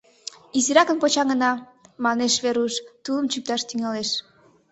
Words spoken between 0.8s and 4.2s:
почаҥына,— манеш Веруш, тулым чӱкташ тӱҥалеш.